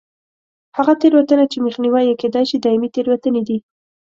هغه 0.77 0.93
تېروتنې 1.01 1.45
چې 1.51 1.57
مخنیوی 1.65 2.03
یې 2.09 2.15
کېدای 2.21 2.45
شي 2.49 2.57
دایمي 2.63 2.89
تېروتنې 2.95 3.41
دي. 3.47 3.57